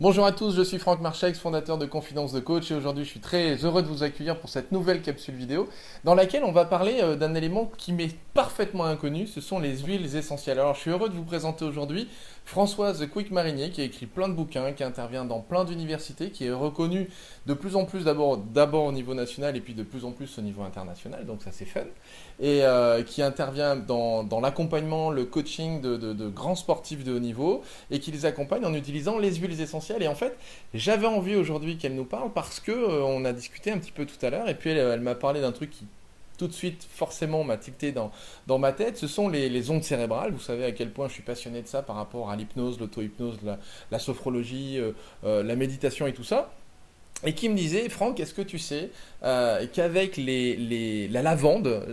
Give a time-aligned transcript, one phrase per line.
[0.00, 3.10] Bonjour à tous, je suis Franck Marchex, fondateur de Confidence de Coach et aujourd'hui je
[3.10, 5.68] suis très heureux de vous accueillir pour cette nouvelle capsule vidéo
[6.04, 9.76] dans laquelle on va parler euh, d'un élément qui m'est parfaitement inconnu, ce sont les
[9.76, 10.58] huiles essentielles.
[10.58, 12.08] Alors je suis heureux de vous présenter aujourd'hui
[12.50, 16.46] Françoise Quick Marinier qui a écrit plein de bouquins, qui intervient dans plein d'universités, qui
[16.46, 17.08] est reconnue
[17.46, 20.42] de plus en plus d'abord au niveau national et puis de plus en plus au
[20.42, 21.82] niveau international, donc ça c'est fun,
[22.40, 27.62] et euh, qui intervient dans, l'accompagnement, le coaching de, de grands sportifs de haut niveau
[27.92, 30.02] et qui les accompagne en utilisant les huiles essentielles.
[30.02, 30.36] Et en fait,
[30.74, 34.06] j'avais envie aujourd'hui qu'elle nous parle parce que euh, on a discuté un petit peu
[34.06, 35.86] tout à l'heure et puis elle, m'a parlé d'un truc qui
[36.40, 37.58] tout de suite forcément m'a
[37.94, 38.10] dans,
[38.46, 40.32] dans ma tête, ce sont les, ondes cérébrales.
[40.32, 43.40] Vous savez à quel point je suis passionné de ça par rapport à l'hypnose, l'auto-hypnose,
[43.90, 44.92] la, sophrologie, euh,
[45.24, 46.50] euh, la méditation et tout ça
[47.24, 48.90] et qui me disait, Franck, est-ce que tu sais
[49.22, 51.86] euh, qu'avec la lavande,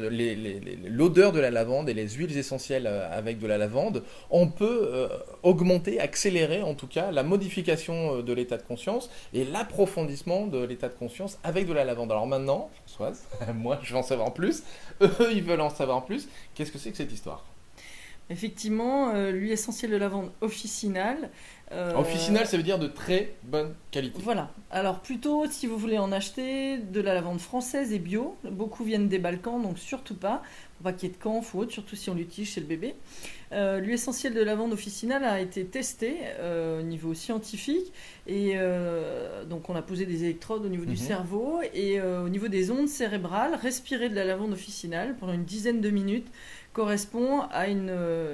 [0.86, 4.90] l'odeur de la lavande et les huiles essentielles euh, avec de la lavande, on peut
[4.94, 5.10] euh,
[5.44, 10.88] augmenter, accélérer en tout cas la modification de l'état de conscience et l'approfondissement de l'état
[10.88, 12.12] de conscience avec de la lavande.
[12.12, 13.24] Alors maintenant, Françoise,
[13.56, 14.64] moi je veux en savoir plus,
[15.02, 16.30] eux ils veulent en savoir plus.
[16.56, 17.44] Qu'est-ce que c'est que cette histoire?
[18.30, 21.30] Effectivement, l'huile essentielle de lavande officinale,
[21.74, 24.22] euh, Officinal, ça veut dire de très bonne qualité.
[24.24, 24.50] Voilà.
[24.72, 28.38] Alors plutôt, si vous voulez en acheter, de la lavande française et bio.
[28.50, 30.42] Beaucoup viennent des Balkans, donc surtout pas.
[30.78, 32.68] Faut pas qu'il y ait de camphre ou autre, surtout si on l'utilise chez le
[32.68, 32.96] bébé.
[33.52, 37.92] Euh, L'huile essentielle de lavande officinale a été testée euh, au niveau scientifique.
[38.28, 40.98] Et euh, donc on a posé des électrodes au niveau du mhm.
[40.98, 41.62] cerveau.
[41.74, 45.90] Et au niveau des ondes cérébrales, respirer de la lavande officinale pendant une dizaine de
[45.90, 46.28] minutes
[46.78, 47.92] correspond à une,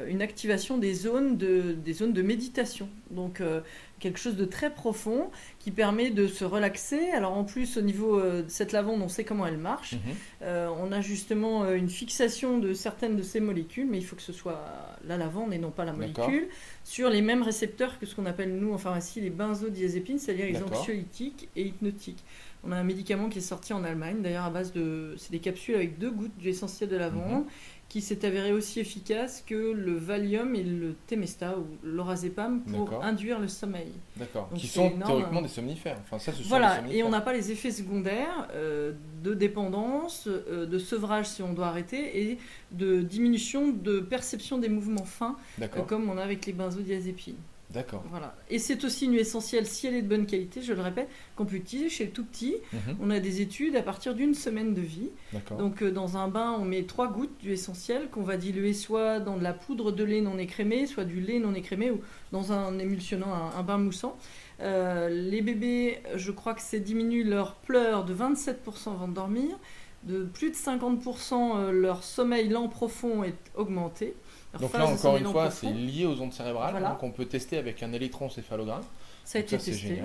[0.09, 2.89] une activation des zones de, des zones de méditation.
[3.09, 3.61] Donc euh,
[4.01, 7.09] quelque chose de très profond qui permet de se relaxer.
[7.11, 9.93] Alors en plus au niveau euh, de cette lavande, on sait comment elle marche.
[9.93, 9.99] Mhm.
[10.41, 14.21] Euh, on a justement une fixation de certaines de ces molécules, mais il faut que
[14.21, 14.61] ce soit
[15.07, 16.49] la lavande et non pas la molécule,
[16.83, 20.61] sur les mêmes récepteurs que ce qu'on appelle nous en pharmacie les benzodiazépines, c'est-à-dire les
[20.61, 22.25] anxiolytiques et hypnotiques.
[22.65, 25.39] On a un médicament qui est sorti en Allemagne, d'ailleurs à base de, c'est des
[25.39, 27.43] capsules avec deux gouttes d'essentiel de lavande.
[27.43, 27.49] Mhm
[27.89, 33.39] qui s'est avéré aussi efficace que le Valium et le Temesta ou l'Orazepam pour induire
[33.39, 33.91] le sommeil.
[34.17, 34.49] D'accord.
[34.55, 35.97] Qui sont théoriquement des somnifères.
[36.01, 36.81] Enfin, ça, ce voilà.
[36.89, 41.53] et on n'a pas les effets secondaires euh, de dépendance, euh, de sevrage si on
[41.53, 42.39] doit arrêter et
[42.71, 47.35] de diminution de perception des mouvements fins, euh, comme on a avec les benzodiazépines.
[47.73, 48.03] D'accord.
[48.09, 48.35] Voilà.
[48.49, 51.45] Et c'est aussi une essentielle, si elle est de bonne qualité, je le répète, qu'on
[51.45, 52.55] peut utiliser chez le tout petit.
[52.71, 52.97] Mhm.
[53.01, 55.09] On a des études à partir d'une semaine de vie.
[55.57, 59.19] Donc euh, dans un bain, on met trois gouttes du essentiel qu'on va diluer soit
[59.19, 62.01] dans de la poudre de lait non écrémé, soit du lait non écrémé ou
[62.31, 64.17] dans un émulsionnant, un, bain moussant.
[64.59, 69.57] Euh, les bébés, je crois que ça diminue leur pleurs de 27% avant de dormir.
[70.05, 74.15] De plus de 50%, euh, leur sommeil lent profond est augmenté.
[74.59, 77.57] Donc là, encore une fois, c'est lié aux ondes cérébrales, qu'on donc on peut tester
[77.57, 78.83] avec un électroencéphalogramme.
[79.25, 80.01] Ça a été testé.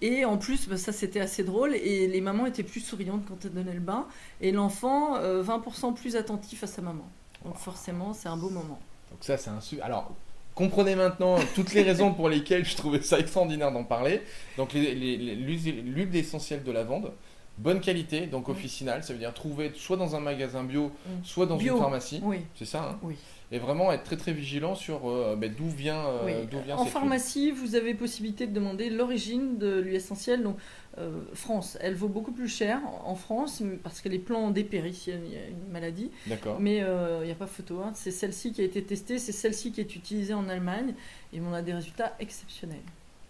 [0.00, 1.74] Et en plus, bah, ça c'était assez drôle.
[1.74, 4.06] Et les mamans étaient plus souriantes quand elles donnaient le bain.
[4.40, 7.06] Et l'enfant, 20% euh, plus attentif à sa maman.
[7.44, 8.80] Donc forcément, c'est un beau moment.
[9.10, 10.12] Donc ça, c'est un Alors,
[10.54, 14.22] comprenez maintenant toutes les raisons pour lesquelles je trouvais ça extraordinaire d'en parler.
[14.56, 17.12] Donc l'huile essentielle de lavande,
[17.58, 21.10] bonne qualité, donc officinale, ça veut dire trouver soit dans un magasin bio, mm.
[21.24, 22.20] soit dans une pharmacie.
[22.22, 22.38] Oui.
[22.54, 23.16] C'est ça hein Oui
[23.50, 27.50] et vraiment être très très vigilant sur euh, ben, d'où vient, euh, vient En pharmacie,
[27.50, 30.42] vous avez possibilité de demander l'origine de l'huile essentielle.
[30.42, 30.56] Donc,
[30.98, 34.92] euh, France, elle vaut beaucoup plus cher en France parce que les plants ont dépéri
[34.92, 36.10] s'il y a une maladie.
[36.26, 36.58] D'accord.
[36.60, 37.80] Mais il n'y a pas photo.
[37.80, 37.92] Hein.
[37.94, 40.94] C'est celle-ci qui a été testée, c'est celle-ci qui est utilisée en Allemagne
[41.32, 42.78] et on a des résultats exceptionnels.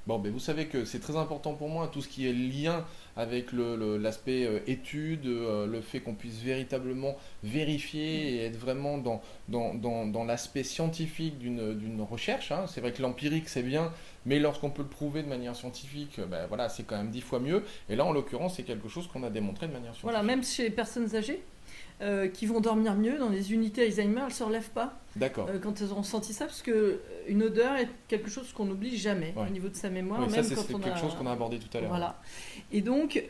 [0.09, 2.87] Bon, ben vous savez que c'est très important pour moi, tout ce qui est lien
[3.15, 8.97] avec l'aspect le, euh, étude, euh, le fait qu'on puisse véritablement vérifier et être vraiment
[8.97, 9.21] dans,
[9.51, 12.53] dans, dans, dans l'aspect scientifique d'une recherche.
[12.53, 12.65] Hein.
[12.69, 13.93] C'est vrai que l'empirique, c'est bien,
[14.27, 17.41] mais lorsqu'on peut le prouver de manière scientifique, ben voilà, c'est quand même dix fois
[17.41, 17.63] mieux.
[17.89, 20.11] Et là, en l'occurrence, c'est quelque chose qu'on a démontré de manière scientifique.
[20.11, 21.43] Voilà, même chez les personnes âgées
[22.01, 25.01] euh, qui vont dormir mieux dans les unités Alzheimer, elles ne se relèvent pas.
[25.17, 25.49] D'accord.
[25.51, 28.67] Euh, quand elles ont senti ça, parce que euh, une odeur est quelque chose qu'on
[28.67, 30.21] n'oublie jamais au niveau de sa mémoire.
[30.21, 31.91] même ça, c'est quelque chose qu'on a abordé tout à l'heure.
[31.91, 32.21] Voilà.
[32.71, 33.21] Et donc,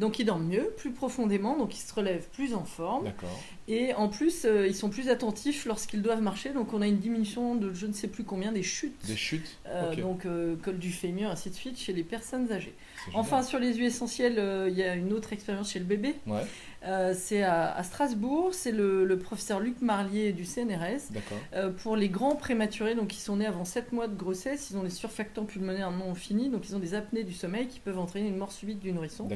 [0.00, 3.04] donc ils dorment mieux, plus profondément, donc ils se relèvent plus en forme.
[3.04, 3.40] D'accord.
[3.68, 7.54] Et en plus, ils sont plus attentifs lorsqu'ils doivent marcher, donc on a une diminution
[7.54, 9.06] de je ne sais plus combien des chutes.
[9.06, 9.60] Des chutes.
[9.98, 12.74] Donc col du fémur, ainsi de suite, chez les personnes âgées.
[13.14, 16.14] Enfin, sur les huiles essentielles, il y a une autre expérience chez le bébé.
[16.26, 16.42] Ouais.
[16.84, 21.12] Euh, c'est à, Strasbourg, c'est le, professeur Luc Marlier du CNRS.
[21.54, 24.76] Euh, pour les grands prématurés, donc qui sont nés avant 7 mois de grossesse, ils
[24.76, 27.98] ont des surfactants pulmonaires non finis, donc ils ont des apnées du sommeil qui peuvent
[27.98, 29.28] entraîner une mort subite du nourrisson.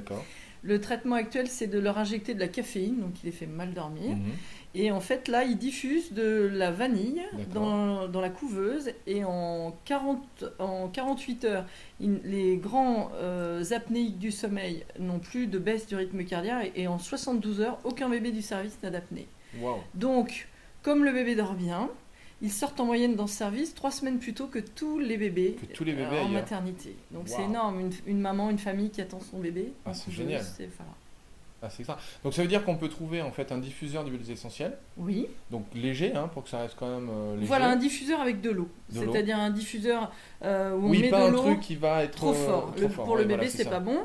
[0.63, 3.73] Le traitement actuel, c'est de leur injecter de la caféine, donc il les fait mal
[3.73, 4.17] dormir.
[4.17, 4.33] Mhm.
[4.79, 7.23] Et en fait, là, ils diffusent de la vanille
[7.55, 8.91] dans, dans la couveuse.
[9.07, 11.65] Et en, 40, en 48 heures,
[11.99, 16.73] les grands euh, apnéiques du sommeil n'ont plus de baisse du rythme cardiaque.
[16.77, 19.27] Et en 72 heures, aucun bébé du service n'a d'apnée.
[19.95, 20.47] Donc,
[20.83, 21.89] comme le bébé dort bien,
[22.43, 25.57] ils sortent en moyenne dans ce service trois semaines plus tôt que tous les bébés,
[25.59, 26.95] Que tous les bébés euh, en maternité.
[27.11, 29.73] Donc c'est énorme, une, une maman, une famille qui attend son bébé.
[29.87, 30.45] Ah, c'est génial.
[30.77, 30.93] voilà.
[31.63, 31.97] Ah, c'est ça.
[32.23, 35.65] Donc ça veut dire qu'on peut trouver en fait un diffuseur d'huiles essentielles, Oui, donc
[35.75, 37.47] léger, hein, pour que ça reste quand même euh, léger.
[37.47, 38.69] voilà un diffuseur avec de l'eau.
[38.93, 40.13] C'est-à-dire un diffuseur
[40.45, 42.35] euh, où on oui, met pas de un l'eau truc qui va être trop euh,
[42.35, 42.73] fort.
[42.77, 43.05] trop Le- fort.
[43.07, 44.01] pour Ouais, le bébé, voilà, c'est pas bon.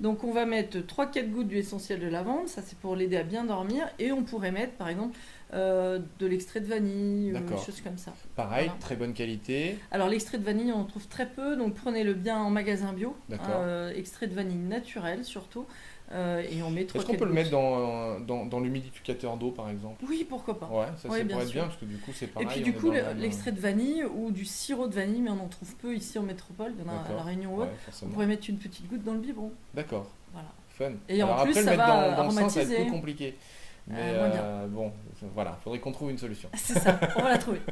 [0.00, 3.22] Donc on va mettre 3-4 gouttes d'huile essentielle de lavande, ça c'est pour l'aider à
[3.22, 3.88] bien dormir.
[4.00, 5.16] Et on pourrait mettre par exemple
[5.54, 8.12] euh, de l'extrait de vanille, ou des choses comme ça.
[8.34, 8.80] Pareil, Voilà.
[8.80, 9.78] très bonne qualité.
[9.92, 13.16] Alors l'extrait de vanille, on en trouve très peu, donc prenez-le bien en magasin bio.
[13.28, 13.64] D'accord.
[13.94, 15.64] Extrait de vanille naturel surtout.
[16.12, 19.50] Euh, et on met 3 Est-ce qu'on peut le mettre dans, dans, dans l'humidificateur d'eau
[19.50, 20.04] par exemple?
[20.08, 20.66] Oui, pourquoi pas.
[20.66, 22.46] Ouais, ça, bien pourrait être bien parce que du coup c'est pareil.
[22.48, 25.48] et puis du coup, l'extrait de vanille ou du sirop de vanille, mais on en
[25.48, 27.16] trouve peu ici en métropole, il y en a à.
[27.16, 28.02] La Réunion ou Ouais, autre.
[28.04, 29.50] On pourrait mettre une petite goutte dans le biberon.
[29.74, 30.48] D'accord, Voilà.
[30.68, 30.92] fun.
[31.08, 32.82] Et en plus, après, ça le mettre va dans, dans le sein, ça va être
[32.82, 33.36] plus compliqué.
[33.88, 34.92] Mais Euh, euh, bon,
[35.34, 36.48] voilà, faudrait qu'on trouve une solution.
[36.56, 37.60] C'est ça, on va la trouver.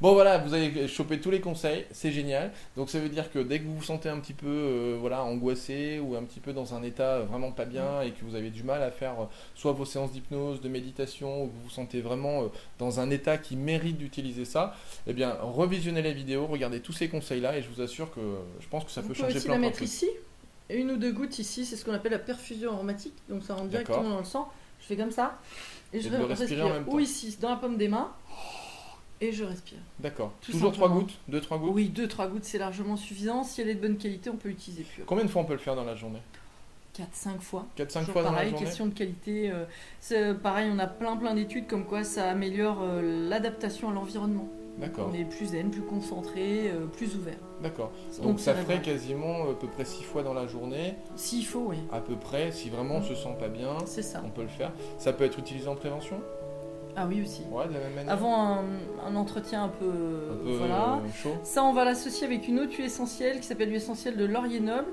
[0.00, 2.52] Bon voilà, vous avez chopé tous les conseils, c'est génial.
[2.76, 5.24] Donc ça veut dire que dès que vous vous sentez un petit peu euh, voilà,
[5.24, 8.50] angoissé ou un petit peu dans un état vraiment pas bien et que vous avez
[8.50, 11.70] du mal à faire euh, soit vos séances d'hypnose, de méditation, ou que vous vous
[11.70, 12.46] sentez vraiment euh,
[12.78, 14.76] dans un état qui mérite d'utiliser ça,
[15.06, 18.20] eh bien revisionnez la vidéo, regardez tous ces conseils-là et je vous assure que
[18.60, 19.88] je pense que ça Vous peut changer aussi plein de mettre trucs.
[19.88, 20.08] ici.
[20.70, 23.14] Une ou deux gouttes ici, c'est ce qu'on appelle la perfusion aromatique.
[23.28, 24.48] Donc ça rentre directement dans le sang.
[24.84, 25.38] Je fais comme ça.
[25.94, 26.66] Et je Et de le re- respirer respire.
[26.66, 26.92] en même temps.
[26.92, 28.12] Ou ici, dans la paume des mains.
[29.20, 29.78] Et je respire.
[29.98, 30.32] D'accord.
[30.42, 31.06] Toujours trois simplement.
[31.06, 33.42] gouttes Deux, trois gouttes Oui, 2-3 gouttes, c'est largement suffisant.
[33.44, 35.04] Si elle est de bonne qualité, on peut utiliser plus.
[35.04, 36.18] Combien de fois on peut le faire dans la journée?
[36.98, 37.66] 4-5 fois.
[37.78, 39.50] 4-5 Toujours fois dans la question de qualité.
[39.50, 39.64] euh,
[40.00, 44.48] c'est pareil, on a plein plein d'études comme quoi ça améliore euh, l'adaptation à l'environnement.
[44.78, 47.36] D'accord, On est plus zen, plus concentré, euh, plus ouvert.
[47.62, 47.92] d'accord.
[48.18, 51.66] Donc, Donc ça ferait quasiment à peu près 6 fois dans la journée, S'il faut,
[51.68, 51.76] oui.
[51.92, 54.20] à peu près, si vraiment on se sent pas bien, C'est ça.
[54.24, 54.72] on peut le faire.
[54.98, 56.16] Ça peut être utilisé en prévention?
[56.96, 57.42] Ah oui aussi.
[57.50, 58.64] Ouais, de la même manière Avant un,
[59.04, 60.94] un entretien un peu, Un peu voilà.
[61.04, 64.16] euh, chaud Ça, on va l'associer avec une autre huile essentielle qui s'appelle l'huile essentielle
[64.16, 64.86] de laurier noble.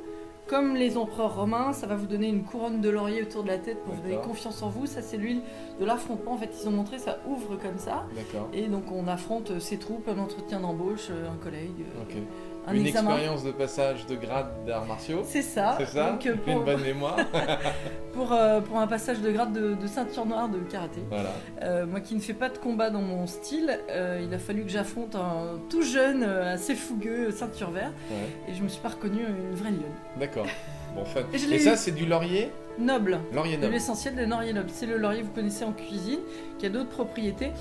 [0.47, 3.57] Comme les empereurs romains, ça va vous donner une couronne de laurier autour de la
[3.57, 4.85] tête pour vous donner confiance en vous.
[4.85, 5.41] Ça, c'est l'huile
[5.79, 6.33] de l'affrontement.
[6.33, 8.05] En fait, ils ont montré ça ouvre comme ça.
[8.15, 8.49] D'accord.
[8.53, 12.21] Et donc, on affronte ses troupes, un entretien d'embauche, un collègue, euh.
[12.67, 13.09] Un Une examen.
[13.11, 15.21] expérience de passage de grade d'arts martiaux.
[15.25, 15.75] C'est ça.
[15.79, 17.17] C'est ça Donc, euh, J'ai une pour, bonne mémoire.
[18.13, 21.01] pour, euh, pour un passage de grade de, de ceinture noire de karaté.
[21.09, 21.31] voilà.
[21.63, 24.63] Euh, moi qui ne fais pas de combat dans mon style, euh, il a fallu
[24.63, 28.51] que j'affronte un tout jeune, assez fougueux, ceinture verte, Ouais.
[28.51, 29.81] et je me suis pas reconnue une vraie lionne.
[30.19, 30.45] D'accord.
[30.95, 31.21] Bon, fun.
[31.33, 32.51] Et ça, c'est du laurier?
[32.77, 33.73] Noble, Laurier noble.
[33.73, 34.69] l'essentiel de laurier noble.
[34.71, 36.19] C'est le laurier que vous connaissez en cuisine,
[36.59, 37.51] qui a d'autres propriétés.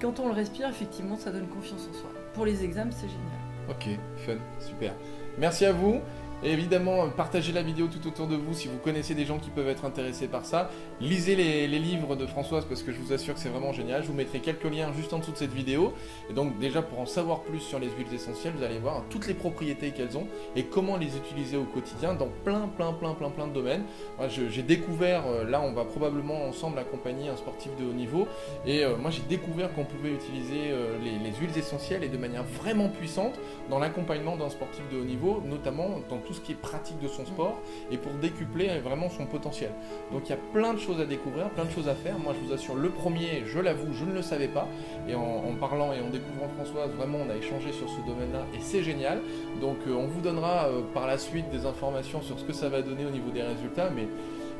[0.00, 2.10] Quand on le respire, effectivement, ça donne confiance en soi.
[2.34, 3.22] Pour les examens, c'est génial.
[3.68, 3.88] Ok,
[4.26, 4.92] fun, super.
[5.38, 6.00] Merci à vous.
[6.42, 9.50] Et évidemment, partagez la vidéo tout autour de vous si vous connaissez des gens qui
[9.50, 10.70] peuvent être intéressés par ça.
[11.00, 14.02] Lisez les, livres de Françoise parce que je vous assure que c'est vraiment génial.
[14.02, 15.92] Je vous mettrai quelques liens juste en dessous de cette vidéo.
[16.30, 19.26] Et donc déjà pour en savoir plus sur les huiles essentielles, vous allez voir toutes
[19.26, 20.26] les propriétés qu'elles ont
[20.56, 23.82] et comment les utiliser au quotidien dans plein plein plein plein plein de domaines.
[24.18, 28.26] Moi, j'ai découvert, euh, là on va probablement ensemble accompagner un sportif de haut niveau
[28.66, 32.18] et euh, moi j'ai découvert qu'on pouvait utiliser euh, les, les huiles essentielles et de
[32.18, 33.38] manière vraiment puissante
[33.68, 37.08] dans l'accompagnement d'un sportif de haut niveau, notamment dans tout ce qui est pratique de
[37.08, 37.58] son sport
[37.90, 39.70] et pour décupler euh, vraiment son potentiel.
[40.12, 42.18] Donc il y a plein de choses à découvrir, plein de choses à faire.
[42.20, 44.68] Moi je vous assure, le premier, je l'avoue, je ne le savais pas.
[45.08, 48.44] Et en, en parlant et en découvrant Françoise, vraiment on a échangé sur ce domaine-là
[48.54, 49.20] et c'est génial.
[49.60, 52.68] Donc euh, on vous donnera euh, par la suite des informations sur ce que ça
[52.68, 54.06] va donner au niveau des résultats, mais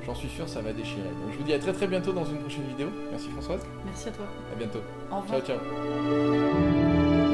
[0.06, 1.02] j'en suis sûr ça va déchirer.
[1.22, 2.88] Donc je vous dis à très très bientôt dans une prochaine vidéo.
[3.12, 4.24] Merci Françoise, Merci à toi.
[4.52, 4.80] à bientôt.
[5.12, 5.40] Au revoir.
[5.46, 7.29] Ciao ciao.